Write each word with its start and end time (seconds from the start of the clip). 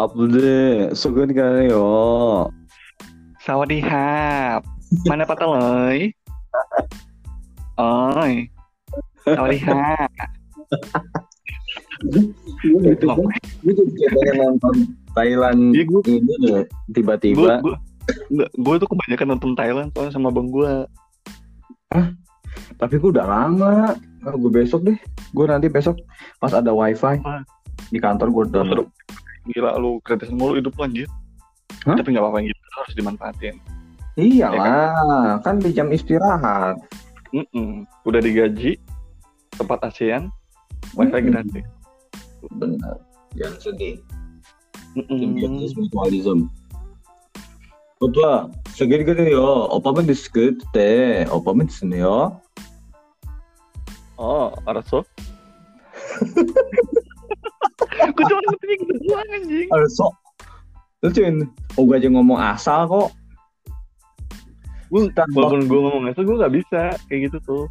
아프데 0.00 0.90
Mana 5.06 5.22
patah 5.28 5.46
gue 13.60 13.72
juga 13.76 14.32
nonton 14.40 14.74
Thailand 15.12 15.60
Iya 15.76 15.84
ini 16.08 16.64
tiba-tiba. 16.96 17.60
Gue 18.32 18.74
tuh 18.80 18.88
kebanyakan 18.88 19.36
nonton 19.36 19.52
Thailand 19.54 19.88
soalnya 19.94 20.12
sama 20.16 20.32
bang 20.32 20.48
gue. 20.50 20.72
Tapi 22.80 22.94
gue 22.96 23.10
udah 23.12 23.26
lama. 23.28 23.94
Gue 24.24 24.50
besok 24.50 24.88
deh. 24.88 24.98
Gue 25.30 25.44
nanti 25.46 25.70
besok 25.70 26.00
pas 26.42 26.50
ada 26.50 26.74
wifi 26.74 27.20
di 27.94 27.98
kantor 27.98 28.28
gue 28.30 28.44
download 28.54 28.88
gila 29.51 29.77
lu 29.77 30.01
gratisan 30.01 30.35
mulu 30.37 30.57
hidup 30.57 30.73
lu 30.77 30.81
anjir 30.85 31.09
Hah? 31.85 31.95
tapi 31.97 32.13
nggak 32.15 32.23
apa-apa 32.23 32.39
gitu 32.45 32.61
harus 32.81 32.93
dimanfaatin 32.97 33.55
Iyalah, 34.15 35.43
kan 35.43 35.59
di 35.59 35.75
jam 35.75 35.91
istirahat. 35.91 36.79
Mm-mm. 37.35 37.83
udah 38.07 38.23
digaji 38.23 38.79
tempat 39.59 39.91
ASEAN 39.91 40.31
wifi 40.95 41.19
Mm-mm. 41.19 41.35
gratis 41.35 41.67
Benar. 42.55 42.95
Jangan 43.35 43.59
sedih. 43.59 43.95
Mm-mm. 44.95 45.19
Symbiosis 45.19 45.75
mutualism. 45.75 46.47
오빠, 47.99 48.47
저기 48.79 49.03
그래요. 49.03 49.67
오빠만 49.67 50.07
디스크 50.07 50.55
때 50.71 51.27
오빠만 51.27 51.67
드시네요. 51.67 52.39
oh 54.15 54.55
Arso 54.63 55.03
gue 58.16 58.24
cuma 58.26 58.40
ngerti 58.48 58.74
gitu 58.84 58.94
doang 59.08 59.28
anjing. 59.30 59.68
Aduh 59.72 59.90
sok. 59.90 60.12
Lucuin 61.00 61.36
oh 61.78 61.82
gue 61.88 61.96
aja 61.96 62.08
ngomong 62.12 62.38
asal 62.38 62.80
kok. 62.86 63.08
Gue 64.90 65.06
walaupun 65.14 65.64
gue 65.70 65.80
ngomong 65.80 66.02
asal 66.10 66.22
gue 66.26 66.36
gak 66.36 66.54
bisa. 66.54 66.82
Kayak 67.08 67.20
gitu 67.30 67.38
tuh. 67.44 67.64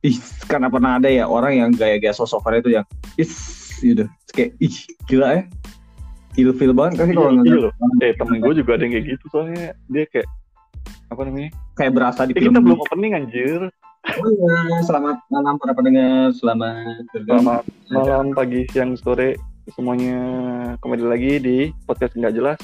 Ih 0.00 0.16
karena 0.48 0.72
pernah 0.72 0.96
ada 0.96 1.12
ya 1.12 1.28
orang 1.28 1.60
yang 1.60 1.70
gaya-gaya 1.76 2.16
sosokan 2.16 2.62
itu 2.62 2.72
yang 2.72 2.86
is 3.20 3.32
gitu. 3.82 4.08
Kayak 4.32 4.56
ih 4.62 4.76
gila 5.10 5.28
ya. 5.40 5.42
Ilfil 6.38 6.70
banget 6.70 7.02
kan 7.02 7.04
sih 7.10 7.14
iya, 7.14 7.18
kalau 7.18 7.32
nggak 7.34 7.46
iya 7.50 7.58
gitu? 7.58 7.68
eh 8.06 8.12
temen 8.14 8.36
gue 8.38 8.54
juga 8.54 8.70
ada 8.78 8.82
yang 8.86 8.92
kayak 8.94 9.06
gitu 9.18 9.24
soalnya. 9.34 9.66
Dia 9.90 10.04
kayak 10.08 10.28
apa 11.10 11.20
namanya? 11.26 11.50
Kayak 11.74 11.92
berasa 11.98 12.20
eh, 12.22 12.26
di 12.30 12.32
eh, 12.32 12.38
film. 12.38 12.54
kita 12.54 12.60
belum 12.62 12.78
opening 12.86 13.12
anjir. 13.18 13.60
Iya, 14.00 14.80
selamat 14.88 15.20
malam 15.28 15.60
para 15.60 15.72
pendengar, 15.76 16.32
selamat 16.32 17.04
bergabung. 17.12 17.44
selamat 17.44 17.64
malam 17.92 18.26
pagi 18.32 18.64
siang 18.72 18.96
sore. 18.96 19.36
Semuanya 19.76 20.18
kembali 20.80 21.04
lagi 21.04 21.32
di 21.36 21.56
podcast 21.84 22.16
nggak 22.16 22.32
jelas. 22.32 22.58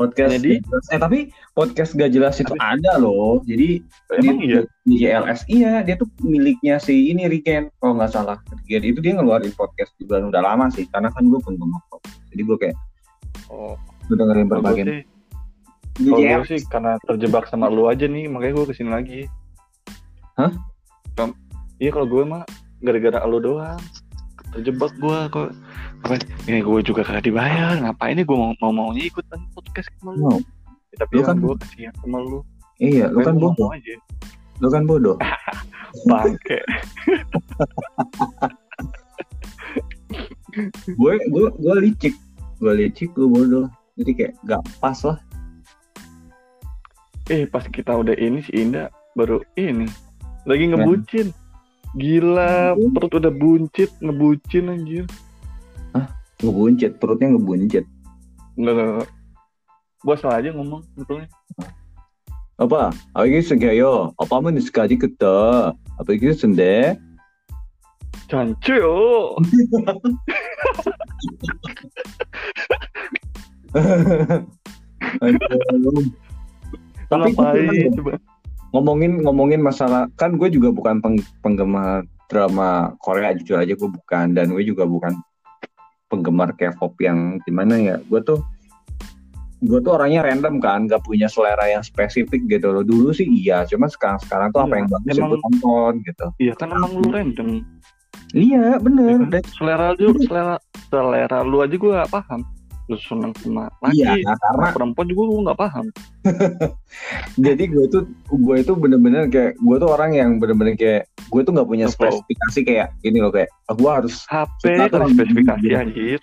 Podcast 0.00 0.32
Jadi- 0.40 0.64
Jelas. 0.64 0.84
eh 0.88 0.96
tapi 0.96 1.18
podcast 1.52 1.92
gak 1.92 2.08
jelas 2.16 2.40
itu 2.40 2.56
ada 2.56 2.96
loh. 2.96 3.44
Jadi 3.44 3.84
emang 4.16 4.40
di, 4.40 4.48
iya? 4.48 4.60
di 4.88 4.94
JLS 4.96 5.40
iya 5.52 5.84
dia 5.84 6.00
tuh 6.00 6.08
miliknya 6.24 6.80
si 6.80 7.12
ini 7.12 7.28
Riken. 7.28 7.68
Kalau 7.76 8.00
nggak 8.00 8.08
salah. 8.08 8.40
Jadi 8.64 8.96
itu 8.96 9.04
dia 9.04 9.12
ngeluarin 9.20 9.52
podcast 9.52 9.92
juga 10.00 10.24
udah 10.24 10.40
lama 10.40 10.72
sih. 10.72 10.88
Karena 10.88 11.12
kan 11.12 11.28
gue 11.28 11.36
penggemar 11.44 11.84
pop 11.92 12.00
jadi 12.32 12.42
gue 12.46 12.56
kayak 12.56 12.76
oh 13.50 13.74
gue 14.08 14.16
dengerin 14.16 14.48
berbagai 14.48 14.82
gue 14.82 14.88
sih 14.88 15.02
di 16.00 16.08
kalau 16.08 16.40
gue 16.40 16.48
sih 16.48 16.60
karena 16.70 16.92
terjebak 17.04 17.44
sama 17.50 17.66
lu 17.68 17.90
aja 17.90 18.06
nih 18.08 18.24
makanya 18.30 18.62
gue 18.62 18.66
ke 18.70 18.74
sini 18.74 18.90
lagi 18.90 19.20
Hah? 20.40 20.52
Iya 21.76 21.90
kalau 21.92 22.08
gue 22.08 22.22
mah 22.24 22.44
gara-gara 22.80 23.20
lu 23.24 23.40
doang. 23.40 23.76
Terjebak 24.52 24.92
gue 24.96 25.18
kok. 25.28 25.48
Apa 26.00 26.14
ini? 26.44 26.60
Gue 26.60 26.80
juga 26.80 27.04
kagak 27.04 27.28
dibayar. 27.28 27.76
Ngapain 27.76 28.16
nih 28.16 28.24
gue 28.24 28.36
mau 28.36 28.52
mau 28.58 28.72
maunya 28.72 29.04
ikutan 29.04 29.40
podcast 29.52 29.92
sama 30.00 30.16
lu? 30.16 30.24
No. 30.24 30.36
Ya, 30.90 30.96
tapi 30.98 31.12
Lu 31.12 31.20
kan 31.20 31.36
kan- 31.36 31.40
gue 31.40 31.54
kasihan 31.60 31.94
sama 32.00 32.18
lu. 32.20 32.40
Iya 32.80 33.12
lu 33.12 33.20
kan 33.20 33.36
bodoh. 33.36 33.68
aja. 33.68 33.94
Lu 34.58 34.68
kan 34.68 34.82
bodoh. 34.88 35.16
Bangke. 36.08 36.58
Gue 40.96 41.14
gue 41.20 41.46
gue 41.54 41.74
licik. 41.80 42.14
Gue 42.58 42.72
licik 42.76 43.12
gue 43.12 43.28
bodoh. 43.28 43.66
Jadi 44.00 44.10
kayak 44.16 44.32
gak 44.44 44.62
pas 44.80 44.96
lah. 45.04 45.18
Eh 47.28 47.44
pas 47.46 47.62
kita 47.62 47.94
udah 47.94 48.16
ini 48.16 48.42
si 48.42 48.52
Indah 48.58 48.88
baru 49.14 49.38
ini 49.54 49.86
lagi 50.46 50.64
ngebucin. 50.70 51.28
Gila 51.98 52.78
perut 52.94 53.12
udah 53.18 53.32
buncit 53.34 53.90
ngebucin 53.98 54.70
anjir. 54.70 55.04
Ah, 55.90 56.06
ngebuncit? 56.38 57.02
Perutnya 57.02 57.34
ngebuncit? 57.34 57.84
Enggak 58.54 58.72
enggak, 58.78 58.88
enggak. 58.94 59.10
gua 60.00 60.16
salah 60.16 60.40
aja 60.40 60.54
ngomong 60.56 60.80
betulnya. 60.96 61.28
Apa? 62.56 62.92
Apalagi 63.12 63.44
yo 63.76 64.16
apa 64.16 64.34
mau 64.40 64.52
disekali 64.52 64.96
kita? 64.96 65.72
Apa 65.76 66.08
ini 66.12 66.32
sende 66.32 66.96
cancu 68.30 68.78
yo, 68.78 69.34
Tapi 77.10 77.34
ngapain? 77.34 77.90
Ngomongin 78.70 79.20
ngomongin 79.20 79.58
masalah 79.58 80.06
kan 80.14 80.34
gue 80.34 80.48
juga 80.48 80.70
bukan 80.70 80.98
peng- 80.98 81.26
penggemar 81.40 82.02
drama 82.26 82.70
Korea 82.98 83.34
jujur 83.34 83.58
aja 83.58 83.72
gue 83.72 83.90
bukan 83.90 84.32
dan 84.32 84.46
gue 84.48 84.62
juga 84.62 84.84
bukan 84.84 85.18
penggemar 86.06 86.54
K-pop 86.54 86.94
yang 86.98 87.18
gimana 87.40 87.74
ya 87.76 87.96
gue 88.00 88.20
tuh 88.20 88.38
gue 89.60 89.78
tuh 89.78 89.92
orangnya 89.92 90.24
random 90.24 90.56
kan 90.56 90.86
gak 90.86 91.02
punya 91.02 91.26
selera 91.26 91.68
yang 91.68 91.82
spesifik 91.82 92.46
gitu 92.48 92.70
loh 92.70 92.80
dulu 92.80 93.10
sih 93.10 93.26
iya 93.26 93.62
cuma 93.64 93.86
sekarang 93.86 94.16
sekarang 94.20 94.48
tuh 94.50 94.62
apa 94.62 94.70
Iya, 94.70 94.78
yang 94.78 94.88
bagus 94.88 95.06
ya 95.06 95.12
emang- 95.12 95.30
gue 95.30 95.40
tonton 95.42 95.92
gitu 96.00 96.26
Iya 96.38 96.52
kan 96.54 96.68
emang 96.70 96.92
lu 96.94 97.08
random. 97.08 97.48
iya 98.30 98.64
bener 98.78 99.18
Ya 99.20 99.28
kan? 99.32 99.44
Selera 99.50 99.88
lu, 99.92 100.08
selera 100.16 100.56
selera 100.86 101.38
lu 101.42 101.56
aja 101.58 101.74
gua 101.74 101.92
gak 102.00 102.12
paham. 102.12 102.40
Lu 102.90 102.98
seneng 102.98 103.30
sama 103.38 103.70
laki, 103.78 104.02
iya 104.02 104.18
sama 104.26 104.34
karena 104.42 104.66
perempuan 104.74 105.06
juga 105.06 105.22
gua 105.30 105.40
gak 105.54 105.60
paham. 105.62 105.86
jadi 107.46 107.64
gue 107.70 107.86
tuh 107.86 108.02
gue 108.26 108.56
itu 108.58 108.72
bener-bener 108.74 109.30
kayak 109.30 109.54
gue 109.62 109.76
tuh 109.78 109.88
orang 109.94 110.10
yang 110.18 110.30
bener-bener 110.42 110.74
kayak 110.74 111.06
gue 111.30 111.40
tuh 111.46 111.52
nggak 111.54 111.68
punya 111.70 111.86
Apa? 111.86 111.94
spesifikasi 111.94 112.60
kayak 112.66 112.88
ini 113.06 113.22
loh 113.22 113.30
kayak 113.30 113.48
oh, 113.70 113.74
gue 113.78 113.90
harus 113.90 114.26
HP 114.26 114.74
yang 114.74 115.14
spesifikasi 115.14 115.66
anjir. 115.70 116.18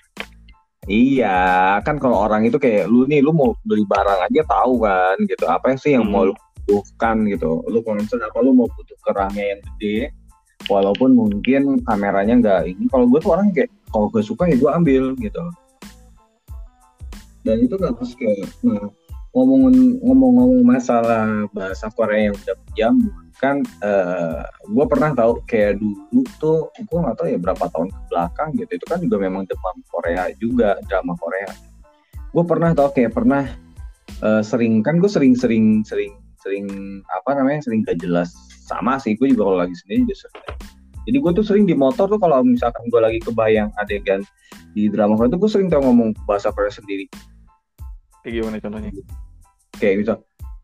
Iya, 0.88 1.39
kan 1.83 2.00
kalau 2.00 2.23
orang 2.23 2.47
itu 2.47 2.56
kayak 2.56 2.88
lu 2.88 3.03
nih, 3.11 3.19
lu 3.19 3.35
mau 3.35 3.51
beli 3.67 3.83
barang 3.83 4.23
aja 4.23 4.41
tahu 4.47 4.88
kan, 4.88 5.19
gitu. 5.27 5.44
Apa 5.44 5.75
sih 5.75 6.00
yang 6.00 6.07
mau 6.07 6.23
Hmm. 6.23 6.31
lu 6.31 6.33
butuhkan 6.63 7.27
gitu? 7.27 7.59
Lu 7.67 7.83
concern 7.83 8.23
apa 8.23 8.39
lu 8.39 8.56
mau 8.56 8.72
butuh 8.72 8.95
kerangnya 9.03 9.56
yang 9.56 9.59
gede, 9.67 10.16
walaupun 10.72 11.11
mungkin 11.11 11.83
kameranya 11.83 12.33
nggak 12.39 12.61
ini. 12.72 12.88
Kalau 12.88 13.03
gue 13.11 13.19
tuh 13.19 13.31
orang 13.35 13.51
kayak 13.51 13.67
kalau 13.91 14.07
gue 14.07 14.23
suka 14.23 14.47
ya 14.47 14.56
gue 14.56 14.72
ambil 14.72 15.03
gitu. 15.19 15.44
Dan 17.47 17.63
itu 17.63 17.80
nggak 17.80 17.96
harus 17.96 18.12
kayak 18.19 18.44
nah, 18.68 18.91
ngomongin 19.31 20.03
ngomong-ngomong 20.03 20.68
masalah 20.68 21.47
bahasa 21.56 21.88
Korea 21.96 22.28
yang 22.28 22.35
udah 22.35 22.56
menjamur 22.68 23.13
kan 23.38 23.62
eh 23.85 24.41
gue 24.66 24.85
pernah 24.90 25.13
tahu 25.13 25.46
kayak 25.46 25.78
dulu 25.78 26.25
tuh 26.41 26.74
gue 26.74 26.97
nggak 26.97 27.16
tahu 27.22 27.28
ya 27.30 27.38
berapa 27.38 27.66
tahun 27.69 27.94
ke 27.94 28.00
belakang 28.09 28.50
gitu. 28.57 28.72
Itu 28.81 28.86
kan 28.90 29.00
juga 29.00 29.18
memang 29.22 29.46
demam 29.46 29.78
Korea 29.88 30.34
juga 30.41 30.81
drama 30.90 31.13
Korea. 31.22 31.50
Gue 32.34 32.44
pernah 32.44 32.74
tahu 32.74 32.90
kayak 32.97 33.13
pernah 33.13 33.46
eh, 34.25 34.41
sering 34.41 34.81
kan 34.81 34.97
gue 34.97 35.10
sering 35.10 35.38
sering 35.38 35.86
sering 35.86 36.18
sering 36.42 36.66
apa 37.13 37.38
namanya 37.38 37.62
sering 37.62 37.86
gak 37.86 38.01
jelas. 38.01 38.33
Sama 38.66 38.98
sih 38.98 39.13
gue 39.16 39.31
juga 39.31 39.54
kalau 39.54 39.60
lagi 39.63 39.75
sendiri 39.86 40.10
juga 40.10 40.18
sering. 40.27 40.45
Jadi 41.07 41.18
gue 41.24 41.31
tuh 41.39 41.45
sering 41.45 41.63
di 41.69 41.75
motor 41.77 42.10
tuh 42.10 42.19
kalau 42.19 42.42
misalkan 42.42 42.83
gue 42.89 43.00
lagi 43.00 43.21
kebayang 43.21 43.69
adegan 43.80 44.25
di 44.74 44.89
drama 44.89 45.13
Korea 45.13 45.30
tuh 45.30 45.39
gue 45.45 45.51
sering 45.54 45.69
tau 45.69 45.86
ngomong 45.86 46.18
bahasa 46.25 46.50
Korea 46.50 46.74
sendiri 46.74 47.06
Kayak 48.27 48.44
gimana 48.44 48.57
contohnya? 48.59 48.91
kayak 49.77 49.95
bisa 50.03 50.13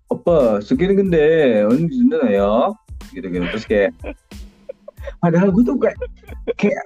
apa 0.09 0.61
segini 0.61 0.93
gede 0.97 1.63
ini 1.69 1.85
gede 1.89 2.21
ya 2.37 2.69
gitu 3.13 3.25
gitu 3.29 3.45
terus 3.49 3.65
kayak 3.65 3.91
padahal 5.21 5.49
gue 5.53 5.63
tuh 5.65 5.77
kayak 5.77 5.97
kayak 6.57 6.83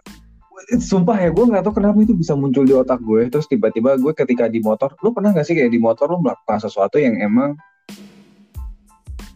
sumpah 0.82 1.18
ya 1.20 1.30
gue 1.32 1.46
nggak 1.48 1.64
tahu 1.64 1.80
kenapa 1.80 1.98
itu 2.04 2.16
bisa 2.16 2.34
muncul 2.36 2.64
di 2.68 2.76
otak 2.76 3.00
gue 3.04 3.28
terus 3.32 3.48
tiba-tiba 3.48 3.96
gue 4.00 4.12
ketika 4.16 4.52
di 4.52 4.60
motor 4.64 4.96
lu 5.04 5.14
pernah 5.16 5.32
gak 5.32 5.46
sih 5.48 5.56
kayak 5.56 5.72
di 5.72 5.80
motor 5.80 6.12
lu 6.12 6.20
melakukan 6.20 6.60
sesuatu 6.60 7.00
yang 7.00 7.16
emang 7.20 7.56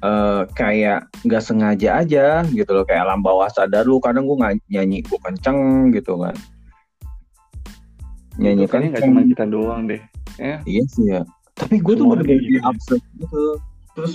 eh 0.01 0.43
kayak 0.57 1.13
nggak 1.21 1.43
sengaja 1.45 2.01
aja 2.01 2.41
gitu 2.49 2.73
loh 2.73 2.81
kayak 2.81 3.05
alam 3.05 3.21
bawah 3.21 3.45
sadar 3.53 3.85
lu 3.85 4.01
kadang 4.01 4.25
gue 4.25 4.33
nggak 4.33 4.55
nyanyi 4.73 5.05
gue 5.05 5.19
kenceng 5.21 5.93
gitu 5.93 6.17
kan 6.17 6.33
nyanyi 8.41 8.65
Kayaknya 8.65 8.89
nggak 8.97 9.03
cuma 9.05 9.21
kita 9.27 9.45
doang 9.45 9.85
deh. 9.85 10.01
Ya, 10.39 10.63
Iya 10.63 10.83
sih 10.87 11.05
ya. 11.07 11.21
Tapi 11.57 11.83
gue 11.83 11.93
tuh 11.95 12.05
bener-bener 12.07 12.39
kayak 12.39 12.41
gitu. 12.47 12.61
absurd 12.63 13.03
gitu. 13.19 13.43
Terus 13.97 14.13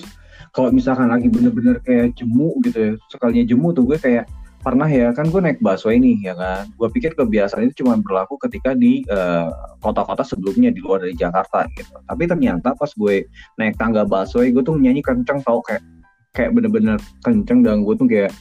kalau 0.57 0.73
misalkan 0.73 1.13
lagi 1.13 1.29
bener-bener 1.29 1.77
kayak 1.85 2.17
jemu 2.17 2.57
gitu 2.65 2.79
ya, 2.79 2.93
sekalinya 3.13 3.45
jemu 3.45 3.69
tuh 3.77 3.85
gue 3.85 3.99
kayak 4.01 4.25
pernah 4.67 4.91
ya 4.91 5.15
kan 5.15 5.31
gue 5.31 5.39
naik 5.39 5.63
busway 5.63 5.95
nih 5.95 6.27
ya 6.27 6.35
kan 6.35 6.67
gue 6.67 6.89
pikir 6.91 7.15
kebiasaan 7.15 7.71
itu 7.71 7.87
cuma 7.87 8.03
berlaku 8.03 8.35
ketika 8.43 8.75
di 8.75 9.07
eh, 9.07 9.47
kota-kota 9.79 10.27
sebelumnya 10.27 10.75
di 10.75 10.83
luar 10.83 11.07
dari 11.07 11.15
Jakarta 11.15 11.71
gitu 11.79 11.95
tapi 12.03 12.27
ternyata 12.27 12.75
pas 12.75 12.91
gue 12.91 13.31
naik 13.63 13.79
tangga 13.79 14.03
busway 14.03 14.51
gue 14.51 14.67
tuh 14.67 14.75
nyanyi 14.75 15.07
kenceng 15.07 15.39
tau 15.47 15.63
kayak 15.63 15.87
kayak 16.35 16.51
bener-bener 16.51 16.99
kenceng 17.23 17.63
dan 17.63 17.87
gue 17.87 17.95
tuh 17.95 18.11
kayak 18.11 18.35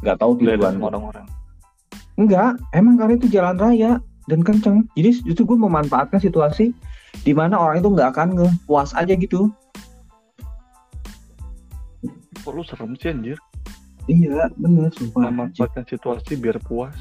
nggak 0.00 0.16
tahu 0.16 0.40
tujuan 0.40 0.80
orang-orang. 0.80 1.26
enggak 2.16 2.56
emang 2.72 2.96
karena 2.96 3.14
itu 3.20 3.28
jalan 3.28 3.56
raya 3.60 3.92
dan 4.24 4.40
kenceng 4.40 4.88
jadi 4.96 5.20
justru 5.20 5.52
gue 5.52 5.58
memanfaatkan 5.60 6.16
situasi 6.16 6.72
di 7.22 7.32
mana 7.36 7.58
orang 7.58 7.80
itu 7.82 7.88
nggak 7.92 8.10
akan 8.14 8.28
nge 8.36 8.48
puas 8.64 8.90
aja 8.96 9.12
gitu 9.14 9.50
Kok 12.44 12.52
lu 12.54 12.62
serem 12.64 12.96
sih 12.96 13.12
anjir? 13.12 13.38
iya 14.08 14.48
bener 14.56 14.88
sumpah 14.96 15.28
Memanfaatkan 15.28 15.84
situasi 15.84 16.40
biar 16.40 16.56
puas. 16.64 16.96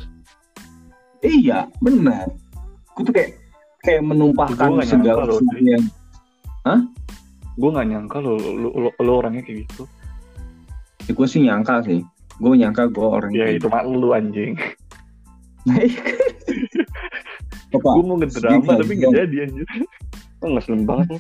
Iya, 1.23 1.71
benar. 1.79 2.29
Gue 2.93 3.03
tuh 3.07 3.13
kayak 3.15 3.31
kayak 3.81 4.03
menumpahkan 4.03 4.75
Gua 4.75 4.83
segala 4.83 5.23
sesuatu 5.25 5.57
yang 5.63 5.85
Gue 7.57 7.69
gak 7.73 7.87
nyangka 7.89 8.17
lo, 8.21 8.37
lo, 8.37 8.69
lo, 8.69 8.89
lo 8.91 9.11
orangnya 9.17 9.41
kayak 9.41 9.65
gitu. 9.65 9.89
ya, 11.07 11.11
gue 11.15 11.27
sih 11.31 11.41
nyangka 11.47 11.81
sih. 11.87 12.03
Gue 12.37 12.53
nyangka 12.53 12.85
gue 12.91 13.07
orang 13.07 13.31
Ya 13.33 13.49
kayak 13.49 13.63
itu 13.63 13.67
mah 13.71 13.81
lu 13.87 14.11
anjing. 14.13 14.53
Apa? 17.75 17.89
Gue 17.99 18.05
mau 18.05 18.17
ngedrama 18.19 18.71
tapi 18.79 18.93
aja. 18.95 19.01
gak 19.07 19.13
jadi 19.15 19.37
anjir. 19.47 19.65
Lo 20.39 20.45
gak 20.55 20.63
serem 20.63 20.81
banget 20.87 21.07
lo. 21.15 21.19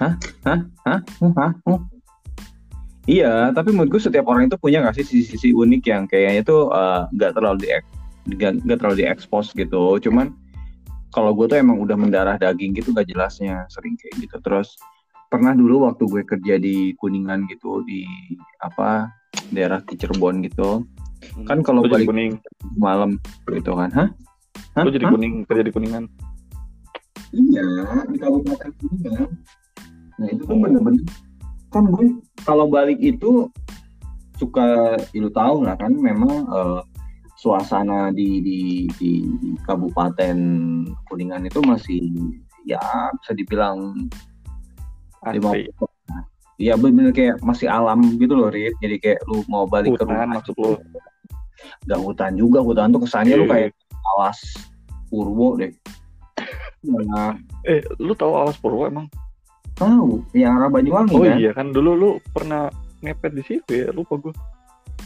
Hah? 0.00 0.14
Hah? 0.46 0.60
Hah? 0.86 1.00
Hah? 1.36 1.80
Iya, 3.10 3.50
tapi 3.50 3.74
menurut 3.74 3.98
gue 3.98 4.02
setiap 4.06 4.28
orang 4.30 4.46
itu 4.46 4.56
punya 4.60 4.84
nggak 4.84 5.02
sih 5.02 5.04
sisi-sisi 5.04 5.50
unik 5.50 5.82
yang 5.88 6.04
kayaknya 6.06 6.46
tuh 6.46 6.70
eh, 6.70 7.00
nggak 7.10 7.32
terlalu 7.34 7.58
di 7.64 7.68
nggak 8.36 8.52
nggak 8.64 8.78
terlalu 8.78 8.96
diekspos 9.02 9.50
gitu. 9.56 9.98
Cuman 9.98 10.30
kalau 11.10 11.34
gue 11.34 11.50
tuh 11.50 11.58
emang 11.58 11.82
udah 11.82 11.98
mendarah 11.98 12.38
daging 12.38 12.70
gitu 12.70 12.94
gak 12.94 13.10
jelasnya 13.10 13.66
sering 13.66 13.98
kayak 13.98 14.14
gitu. 14.24 14.36
Terus 14.40 14.78
pernah 15.26 15.54
dulu 15.54 15.90
waktu 15.90 16.06
gue 16.06 16.22
kerja 16.22 16.54
di 16.58 16.94
Kuningan 16.94 17.50
gitu 17.50 17.82
di 17.82 18.06
apa 18.62 19.10
daerah 19.50 19.82
di 19.82 19.98
Cirebon 19.98 20.46
gitu. 20.46 20.86
Kan 21.44 21.60
kalau 21.60 21.84
balik 21.84 22.08
kuning. 22.08 22.40
malam 22.80 23.20
gitu 23.50 23.76
kan, 23.76 23.92
hah? 23.92 24.08
Hah? 24.74 24.82
Lo 24.86 24.90
jadi 24.90 25.04
Hah? 25.06 25.12
kuning, 25.14 25.34
kerja 25.46 25.62
di 25.66 25.72
kuningan. 25.74 26.04
Iya, 27.30 27.66
di 28.10 28.18
Kabupaten 28.18 28.70
Kuningan. 28.74 29.30
Nah 30.18 30.26
itu 30.28 30.42
kan 30.44 30.56
bener-bener 30.58 31.04
kan 31.70 31.86
gue 31.86 32.18
kalau 32.42 32.66
balik 32.66 32.98
itu 32.98 33.46
suka 34.34 34.98
lu 35.14 35.30
tahu 35.30 35.62
lah 35.62 35.78
kan 35.78 35.94
memang 35.94 36.42
eh, 36.50 36.80
suasana 37.38 38.10
di, 38.10 38.42
di 38.42 38.58
di 38.98 39.10
di 39.38 39.50
Kabupaten 39.62 40.36
Kuningan 41.06 41.46
itu 41.46 41.62
masih 41.62 42.02
ya 42.66 42.82
bisa 43.22 43.32
dibilang 43.38 43.94
lima 45.30 45.50
Asli. 45.54 45.70
Iya 46.60 46.76
bener 46.76 47.14
kayak 47.14 47.40
masih 47.40 47.70
alam 47.70 48.02
gitu 48.20 48.36
loh 48.36 48.50
Rit. 48.52 48.74
Jadi 48.82 48.98
kayak 49.00 49.22
lu 49.30 49.40
mau 49.48 49.64
balik 49.64 49.96
ke 49.96 50.02
Hutan 50.04 50.12
rumah 50.12 50.42
maksud 50.42 50.56
lo. 50.60 50.76
Gak 51.88 52.00
hutan 52.00 52.32
juga, 52.36 52.58
hutan 52.64 52.92
tuh 52.92 53.04
kesannya 53.04 53.36
lu 53.36 53.44
Iya. 53.48 53.52
kayak 53.52 53.70
awas 54.16 54.38
purwo 55.06 55.58
deh. 55.58 55.72
Nah, 56.80 57.36
Eh, 57.60 57.84
lu 58.00 58.16
tahu 58.16 58.32
Alas 58.40 58.56
Purwo 58.56 58.88
emang? 58.88 59.04
tahu 59.76 60.24
yang 60.32 60.60
arah 60.60 60.68
Banyuwangi 60.68 61.12
Oh 61.12 61.24
kan? 61.24 61.36
iya 61.40 61.50
kan 61.52 61.72
dulu 61.72 61.90
lu 61.96 62.10
pernah 62.32 62.68
ngepet 63.00 63.32
di 63.32 63.42
situ 63.44 63.70
ya, 63.72 63.88
lupa 63.92 64.16
gue. 64.20 64.32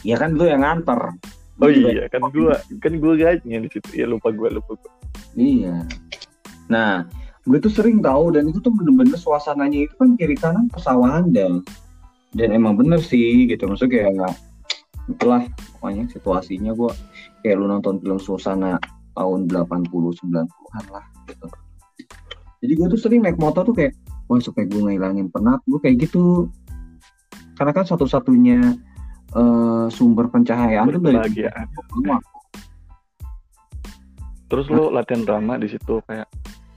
Ya 0.02 0.18
kan 0.18 0.34
lu 0.34 0.46
yang 0.46 0.62
nganter. 0.66 1.14
Oh 1.62 1.70
iya 1.70 2.10
kan 2.10 2.22
gua 2.34 2.58
kan 2.82 2.98
gua 2.98 3.14
guide-nya 3.14 3.62
di 3.62 3.70
situ. 3.70 3.86
Ya 3.94 4.06
lupa 4.06 4.34
gua 4.34 4.50
lupa 4.50 4.74
gua. 4.74 4.90
Iya. 5.34 5.86
Nah, 6.66 7.06
gue 7.46 7.58
tuh 7.58 7.70
sering 7.70 8.02
tahu 8.02 8.34
dan 8.34 8.50
itu 8.50 8.58
tuh 8.58 8.74
bener-bener 8.74 9.14
suasananya 9.14 9.86
itu 9.86 9.94
kan 9.94 10.18
kiri 10.18 10.34
kanan 10.34 10.66
persawahan 10.66 11.30
dan 11.30 11.62
dan 12.34 12.50
emang 12.50 12.74
bener 12.74 12.98
sih 12.98 13.46
gitu 13.46 13.70
maksudnya 13.70 14.10
kayak 14.10 14.34
itulah 15.04 15.44
pokoknya 15.76 16.08
situasinya 16.08 16.72
gue 16.72 16.90
kayak 17.44 17.56
lu 17.60 17.68
nonton 17.68 18.00
film 18.00 18.16
suasana 18.16 18.80
tahun 19.14 19.46
80 19.46 19.88
90-an 19.92 20.84
lah 20.90 21.04
gitu. 21.28 21.46
Jadi 22.64 22.72
gue 22.72 22.86
tuh 22.96 23.00
sering 23.00 23.20
naik 23.20 23.36
motor 23.36 23.62
tuh 23.68 23.76
kayak 23.76 23.92
wah 24.26 24.40
supaya 24.40 24.64
gue 24.64 24.80
ngilangin 24.80 25.28
penat 25.28 25.60
gue 25.68 25.78
kayak 25.78 26.08
gitu. 26.08 26.48
Karena 27.54 27.72
kan 27.76 27.84
satu-satunya 27.86 28.58
eh, 29.36 29.86
sumber 29.92 30.26
pencahayaan 30.32 30.88
tuh 30.88 31.02
dari 31.04 31.46
rumah. 31.92 32.20
Terus 34.48 34.66
lu 34.70 34.88
latihan 34.92 35.22
drama 35.26 35.58
di 35.58 35.68
situ 35.68 36.00
kayak 36.08 36.28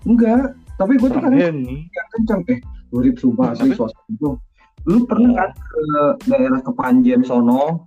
Enggak, 0.08 0.56
tapi 0.80 0.96
gue 0.96 1.10
tuh 1.10 1.20
kadang 1.20 1.36
Henny. 1.36 1.90
yang 1.92 2.08
kenceng 2.16 2.42
eh 2.48 2.60
urip 2.96 3.20
sumpah 3.20 3.52
asli 3.52 3.74
Tapi- 3.74 3.76
suasana 3.76 4.08
itu 4.08 4.30
lu 4.88 5.04
pernah 5.04 5.32
kan 5.36 5.52
ke 5.52 5.84
daerah 6.32 6.62
Kepanjen 6.64 7.22
sono 7.28 7.84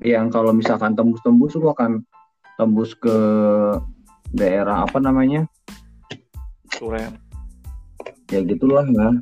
yang 0.00 0.32
kalau 0.32 0.56
misalkan 0.56 0.96
tembus-tembus 0.96 1.60
lu 1.60 1.68
akan 1.68 2.00
tembus 2.56 2.96
ke 2.96 3.16
daerah 4.32 4.88
apa 4.88 4.96
namanya? 4.96 5.44
Turen. 6.72 7.20
ya 8.32 8.40
gitulah 8.40 8.88
ya. 8.88 9.12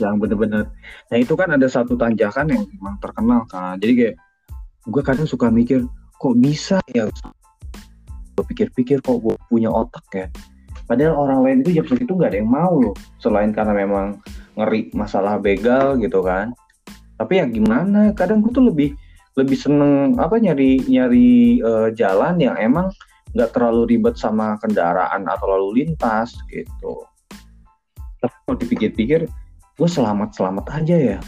Yang 0.00 0.14
bener-bener. 0.24 0.64
Nah 1.12 1.16
itu 1.20 1.36
kan 1.36 1.52
ada 1.52 1.68
satu 1.68 1.94
tanjakan 2.00 2.48
yang 2.48 2.62
memang 2.80 2.96
terkenal 2.98 3.44
kan 3.46 3.76
jadi 3.76 3.92
kayak 3.92 4.16
gue 4.88 5.02
kadang 5.04 5.28
suka 5.28 5.52
mikir 5.52 5.84
kok 6.16 6.34
bisa 6.40 6.80
ya? 6.90 7.06
Gue 8.34 8.44
pikir-pikir 8.48 9.04
kok 9.04 9.20
gue 9.20 9.36
punya 9.52 9.68
otak 9.68 10.04
ya? 10.16 10.26
Padahal 10.84 11.16
orang 11.16 11.40
lain 11.44 11.56
itu 11.64 11.80
jam 11.80 11.86
segitu 11.88 12.12
nggak 12.16 12.34
ada 12.34 12.38
yang 12.40 12.50
mau 12.50 12.72
loh. 12.76 12.96
Selain 13.20 13.52
karena 13.52 13.72
memang 13.72 14.20
ngeri 14.56 14.92
masalah 14.92 15.40
begal 15.40 15.96
gitu 16.00 16.20
kan. 16.20 16.52
Tapi 17.16 17.40
ya 17.40 17.46
gimana? 17.46 18.12
Kadang 18.12 18.42
gue 18.42 18.50
tuh 18.52 18.64
lebih 18.68 18.92
lebih 19.34 19.58
seneng 19.58 20.14
apa 20.18 20.38
nyari 20.38 20.78
nyari 20.86 21.58
eh, 21.58 21.88
jalan 21.98 22.38
yang 22.38 22.54
emang 22.58 22.90
nggak 23.34 23.50
terlalu 23.50 23.96
ribet 23.98 24.14
sama 24.14 24.54
kendaraan 24.62 25.26
atau 25.26 25.46
lalu 25.50 25.82
lintas 25.82 26.38
gitu 26.52 27.02
tapi 28.22 28.34
kalau 28.46 28.56
dipikir-pikir 28.56 29.20
gue 29.74 29.88
selamat 29.90 30.32
selamat 30.38 30.66
aja 30.70 31.18
ya 31.18 31.20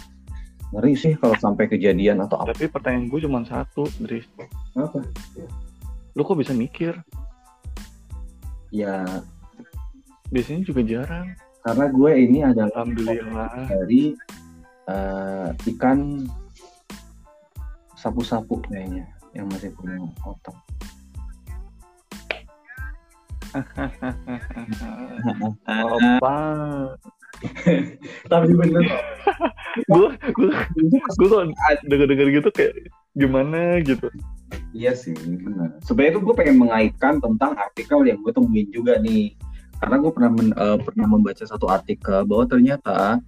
ngeri 0.75 0.95
sih 0.99 1.15
kalau 1.19 1.35
sampai 1.39 1.71
kejadian 1.71 2.23
atau 2.23 2.43
apa 2.43 2.51
Tapi 2.55 2.67
pertanyaan 2.67 3.07
gue 3.07 3.21
cuma 3.23 3.43
satu, 3.47 3.87
Dris. 4.03 4.27
apa 4.75 4.99
Lu 6.19 6.27
kok 6.27 6.39
bisa 6.39 6.51
mikir? 6.57 6.97
ya 8.75 9.07
Biasanya 10.27 10.67
juga 10.67 10.83
jarang. 10.83 11.27
karena 11.63 11.87
gue 11.91 12.11
ini 12.19 12.39
adalah 12.47 12.71
Alhamdulillah. 12.83 13.67
dari 13.67 14.15
eh, 14.91 15.49
ikan 15.75 16.27
sapu-sapu 17.97 18.61
kayaknya 18.69 19.09
yang 19.33 19.49
masih 19.49 19.73
punya 19.75 19.97
otak 20.25 20.57
Apa? 25.65 26.37
tapi 28.33 28.53
bener 28.53 28.85
gue 29.85 30.09
gue 30.13 30.51
gue 31.21 31.29
kok 31.29 31.45
denger-denger 31.85 32.29
gitu 32.41 32.49
kayak 32.53 32.73
gimana 33.17 33.81
gitu. 33.85 34.09
Iya 34.77 34.93
sih, 34.93 35.17
benar. 35.17 35.81
Sebenarnya 35.85 36.21
tuh 36.21 36.23
gue 36.29 36.35
pengen 36.37 36.57
mengaitkan 36.61 37.21
tentang 37.21 37.57
artikel 37.57 38.05
yang 38.05 38.21
gue 38.21 38.33
temuin 38.33 38.69
juga 38.73 39.01
nih. 39.01 39.33
Karena 39.81 39.97
gue 40.01 40.13
pernah 40.13 40.31
men- 40.33 40.57
eh, 40.57 40.79
pernah 40.81 41.07
membaca 41.09 41.45
satu 41.45 41.69
artikel 41.69 42.25
bahwa 42.29 42.45
ternyata 42.49 43.21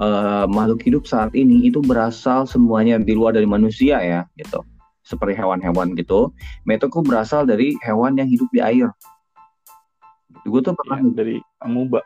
uh, 0.00 0.44
makhluk 0.48 0.80
hidup 0.82 1.04
saat 1.06 1.30
ini 1.36 1.68
itu 1.68 1.78
berasal 1.84 2.48
semuanya 2.48 2.98
di 2.98 3.12
luar 3.12 3.36
dari 3.36 3.46
manusia 3.46 4.00
ya 4.00 4.20
gitu 4.40 4.64
seperti 5.04 5.36
hewan-hewan 5.36 5.92
gitu 5.94 6.32
metoku 6.64 7.04
berasal 7.04 7.44
dari 7.44 7.76
hewan 7.84 8.16
yang 8.16 8.28
hidup 8.28 8.48
di 8.50 8.60
air 8.64 8.88
gue 10.40 10.60
tuh 10.64 10.72
pernah 10.72 10.98
ya, 11.04 11.10
dari 11.12 11.36
amuba 11.60 12.00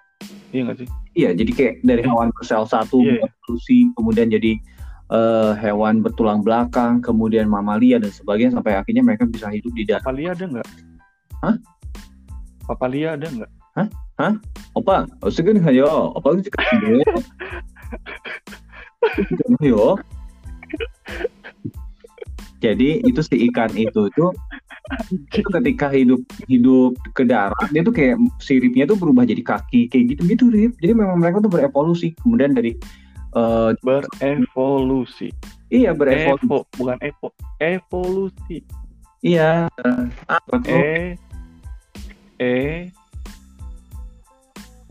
iya 0.50 0.66
gak 0.70 0.76
sih 0.82 0.88
iya 1.14 1.30
jadi 1.32 1.50
kayak 1.54 1.74
dari 1.86 2.02
hewan 2.02 2.34
sel 2.42 2.66
satu 2.66 2.98
iya. 3.04 3.22
yeah. 3.22 3.86
kemudian 3.94 4.28
jadi 4.32 4.58
uh, 5.12 5.54
hewan 5.54 6.02
bertulang 6.02 6.42
belakang 6.42 6.98
kemudian 6.98 7.46
mamalia 7.46 8.02
dan 8.02 8.10
sebagainya 8.10 8.58
sampai 8.58 8.74
akhirnya 8.74 9.04
mereka 9.06 9.28
bisa 9.28 9.52
hidup 9.52 9.70
di 9.76 9.84
darat 9.86 10.02
mamalia 10.02 10.34
ada 10.34 10.44
nggak 10.50 10.68
hah 11.44 11.56
papalia 12.64 13.14
ada 13.14 13.28
nggak? 13.28 13.50
Hah? 13.76 13.88
Hah? 14.18 14.32
opa 14.74 15.06
oh, 15.22 15.30
segini 15.30 15.60
hayo. 15.62 16.14
Apa 16.18 16.34
lu 16.34 16.40
cakap? 16.42 16.62
yo. 19.60 19.98
Jadi 22.64 23.04
itu 23.04 23.20
si 23.20 23.36
ikan 23.52 23.68
itu 23.76 24.08
tuh 24.16 24.32
itu 25.12 25.48
ketika 25.48 25.88
hidup 25.92 26.20
hidup 26.48 26.92
ke 27.16 27.24
darat 27.24 27.68
dia 27.72 27.80
tuh 27.80 27.92
kayak 27.92 28.20
siripnya 28.40 28.84
tuh 28.84 28.96
berubah 28.96 29.24
jadi 29.24 29.40
kaki 29.44 29.88
kayak 29.92 30.16
gitu 30.16 30.22
gitu 30.28 30.44
Rip. 30.48 30.72
Jadi 30.80 30.92
memang 30.96 31.20
mereka 31.20 31.44
tuh 31.44 31.52
berevolusi. 31.52 32.16
Kemudian 32.24 32.56
dari 32.56 32.72
eh, 33.36 33.70
berevolusi 33.84 35.28
iya 35.72 35.90
berevolusi. 35.90 36.46
evo 36.46 36.58
bukan 36.78 36.98
evo 37.02 37.28
evolusi 37.58 38.62
Iya. 39.24 39.72
Apa 40.28 40.60
tuh? 40.60 40.68
e 40.68 41.16
e 42.36 42.92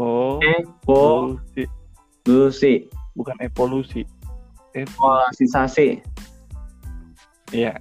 o 0.02 0.42
Evolusi. 0.42 1.70
Evolusi 2.24 2.88
bukan 3.20 3.36
evolusi 3.44 4.08
evo 4.72 5.20
Sensasi. 5.36 6.00
iya 7.52 7.76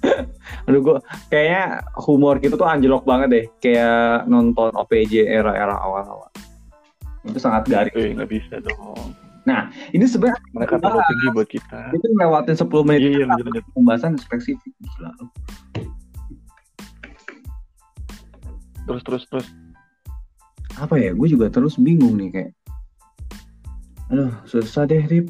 Aduh 0.66 0.80
gue 0.80 0.96
kayaknya 1.28 1.84
humor 2.08 2.40
kita 2.40 2.54
tuh 2.54 2.64
anjlok 2.64 3.02
banget 3.02 3.28
deh. 3.28 3.44
Kayak 3.58 4.30
nonton 4.30 4.70
OPJ 4.78 5.26
era-era 5.26 5.74
awal-awal. 5.74 6.30
Itu 7.26 7.42
sangat 7.42 7.66
garing. 7.66 7.92
eh 7.98 8.14
nggak 8.14 8.30
bisa 8.30 8.62
dong 8.62 9.12
Ini 9.96 10.04
sebenarnya 10.04 10.38
mereka 10.52 10.76
terlalu 10.76 11.00
tinggi 11.08 11.28
buat 11.32 11.48
kita 11.48 11.80
itu 11.96 12.04
ngelewatin 12.04 12.56
10 12.56 12.68
menit 12.84 13.00
iya 13.00 13.10
iya 13.10 13.24
lanjut 13.26 13.64
pembahasan 13.72 14.12
spesifik 14.20 14.72
gila. 14.76 15.10
terus 18.84 19.02
terus 19.04 19.24
terus 19.28 19.48
Apa 20.78 20.94
ya? 20.94 21.10
Gue 21.10 21.26
juga 21.26 21.50
terus 21.50 21.74
bingung 21.74 22.14
nih 22.14 22.28
kayak. 22.30 22.50
Aduh, 24.08 24.32
susah 24.48 24.88
deh, 24.88 25.04
Rip. 25.04 25.28